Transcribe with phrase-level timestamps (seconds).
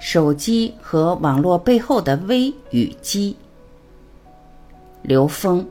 [0.00, 3.36] 手机和网络背后的危与机。
[5.02, 5.64] 刘峰。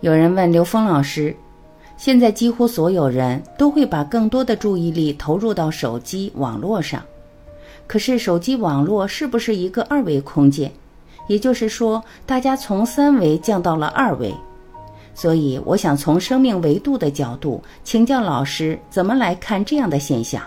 [0.00, 1.34] 有人问刘峰老师
[1.96, 7.02] ：“现在几乎所有人都会把更多的注意力投入到手机网络上，
[7.86, 10.70] 可是手机网络是不是一个二维空间？
[11.30, 14.34] 也就是说，大家从三维降到了二维。
[15.14, 20.42] 所以，我想从生命维度的角度请教老师，怎么来看这样的现象？”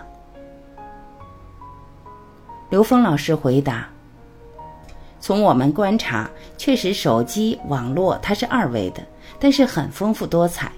[2.68, 3.88] 刘峰老师回答
[5.20, 9.02] ：“从我们观察，确实手机网络它是二维的。”
[9.40, 10.70] 但是很丰富多彩，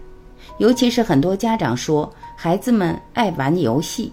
[0.59, 4.13] 尤其是很多家长说孩子们爱玩游戏，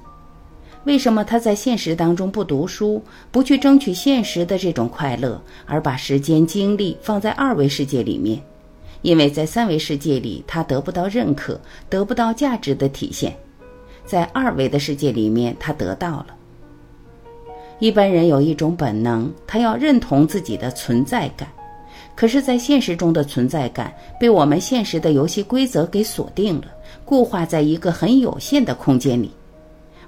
[0.85, 3.01] 为什么他在现实当中不读书，
[3.31, 8.41] 不去争取现实的这种快乐，而把时间精力放在二维世界里面？
[9.01, 11.59] 因为在三维世界里他得不到认可，
[11.89, 13.35] 得不到价值的体现，
[14.05, 16.27] 在二维的世界里面他得到了。
[17.79, 21.49] 一般人有一种本能，他要认同自己的存在感。
[22.15, 26.67] 可是，在现实中的存在感被我们现实的游戏规则给锁定了，
[27.03, 29.29] 固化在一个很有限的空间里；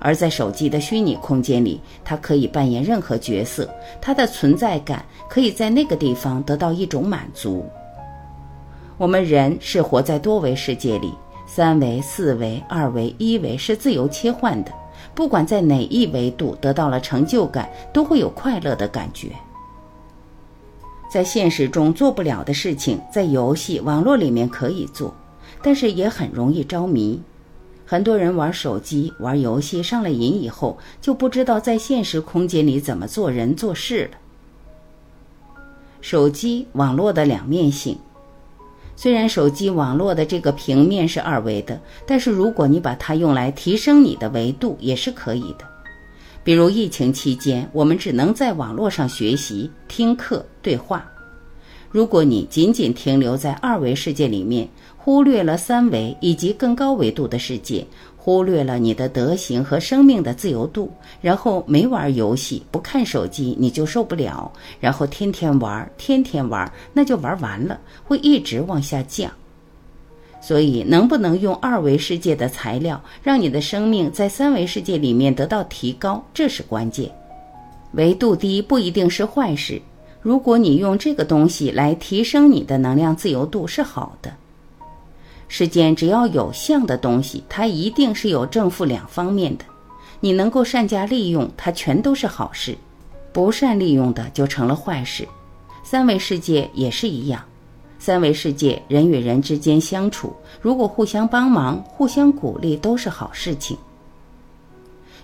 [0.05, 3.67] 而在手机的虚拟空间里，它可以扮演任何角色，
[3.99, 7.65] 它的存在感可以在那个地方得到一种满足。
[8.99, 11.11] 我们人是活在多维世界里，
[11.47, 14.71] 三维、四维、二维、一维是自由切换的，
[15.15, 19.29] 不管在哪一维度得到了成就感，都会有快乐的感觉。
[21.09, 25.11] 在现实中做不了的事情，在游戏网络里面可以做，
[25.63, 27.19] 但是也很容易着迷。
[27.85, 34.17] 很多人玩手机、玩游戏上了瘾以后，就不知道在现实空间里怎么做人做事了。
[36.01, 37.97] 手机网络的两面性，
[38.95, 45.65] 虽然手机网络的这个平面是二维的，但是如果你把它用来提升你的维度，也是可以的。
[46.43, 51.03] 比如疫情期间，我们只能在网络上学习、听课、对话。
[51.95, 54.67] 如果你仅仅停留在二维世界里面，
[54.97, 60.91] 忽略了三维以及更高维度的世界，忽略了你的德行和生命的自由度，
[61.21, 64.51] 然后没玩游戏、不看手机，你就受不了；
[64.81, 69.31] 然后天天玩、天天玩，那就玩完了，会一直往下降。
[70.41, 77.09] 所以，能不能用二维世界的材料，让你的生命在三维世界里面得到提高，这是关键。
[77.93, 79.81] 维度低不一定是坏事，
[80.25, 84.33] 如果你用这个东西来提升你的能量自由度是好的。
[85.47, 89.63] 世间只要有相的东西，它一定是有正负两方面的。
[90.19, 92.73] 你能够善加利用，它全都是好事；
[93.31, 95.27] 不善利用的就成了坏事。
[95.83, 97.39] 三维世界也是一样。
[97.99, 103.77] 三维世界，人与人之间相处，如果互相帮忙、互相鼓励，都是好事情。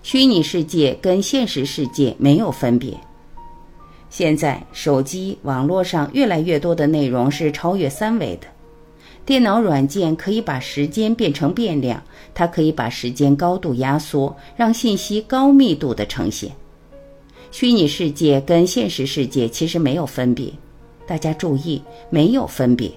[0.04, 2.96] 虚拟世界跟现实世界没有分别。
[4.12, 8.48] 现在手机网络上越来越多的内容是超越三维的。
[9.26, 16.52] 电脑软件可以把时间变成变量，它可以把时间高度压缩，让信息高密度的呈现。
[17.52, 20.52] 虚拟世界跟现实世界其实没有分别。
[21.08, 22.92] 大家注意，没有分别。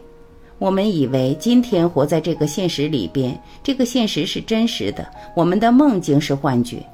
[0.59, 6.85] 我们以为今天活在这个现实里边，这个现实是真实的，我们的梦境是幻觉。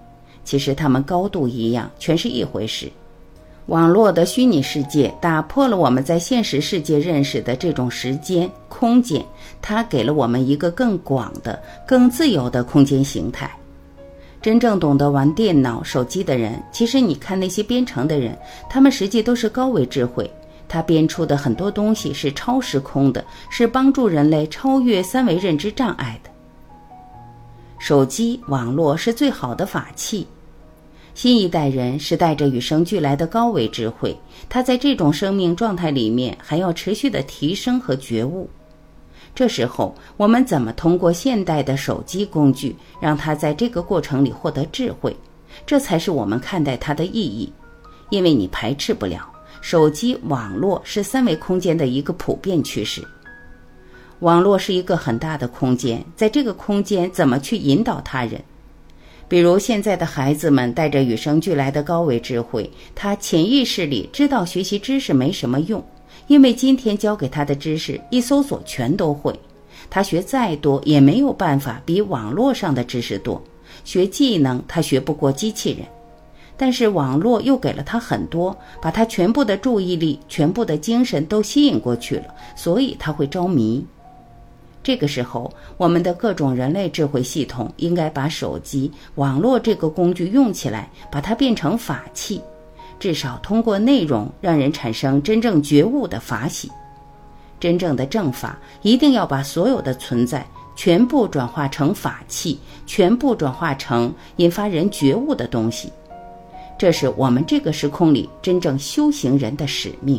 [0.45, 2.91] 其实它们高度一样，全是一回事。
[3.71, 9.25] 网络的虚拟世界打破了我们在现实世界认识的这种时间、空间，
[9.63, 13.49] 它给了我们一个更广的、更自由的空间形态。
[14.43, 18.37] 真正懂得玩电脑、手机的人，其实你看那些编程的人，
[18.69, 20.29] 他们实际都是高维智慧。
[20.67, 26.31] 他编出的很多东西是超时空的，是帮助人类超越三维认知障碍的。
[27.79, 30.27] 手机网络是最好的法器，
[31.15, 34.17] 新一代人是带着与生俱来的高维智慧，
[34.49, 38.49] 他在这种生命状态里面还要持续的提升和觉悟。
[39.35, 45.15] 这时候，我们怎么通过现代的手机工具，让他在这个过程里获得智慧？
[45.67, 47.53] 这才是我们看待它的意义，
[48.09, 49.31] 因为你排斥不了。
[49.61, 53.07] 手机网络是三维空间的一个普遍趋势。
[54.21, 58.43] 网络是一个很大的空间，在这个空间怎么去引导他人？
[59.31, 65.81] 比如现在的孩子们带着与生俱来的高维智慧，他潜意识里知道学习知识没什么用，
[66.27, 69.33] 因为今天教给他的知识一搜索全都会，
[69.89, 73.41] 他学再多也没有办法比网络上的知识多。
[73.85, 75.87] 学技能他学不过机器人。
[76.57, 83.87] 但是网络又给了他很多，把他全部的注意力、全部的精神都吸引过去了，所以他会着迷。
[84.83, 92.41] 这个时候，我们的各种人类智慧系统应该把手机、网络这个工具用起来，把它变成法器，
[92.99, 96.71] 至少通过内容让人产生真正觉悟的法喜。
[97.59, 105.93] 真正的正法一定要把所有的存在全部转化成法器，全部转化成引发人觉悟的东西。
[106.79, 110.19] 这是我们这个时空里真正修行人的使命。